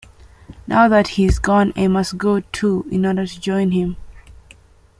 [0.65, 3.97] Now that he is gone, I must go too in order to join him.